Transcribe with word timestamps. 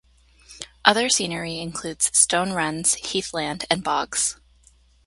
Other 0.83 1.09
scenery 1.09 1.59
includes 1.59 2.09
stone 2.17 2.53
runs, 2.53 2.95
heathland, 3.11 3.65
and 3.69 3.83
bogs. 3.83 4.35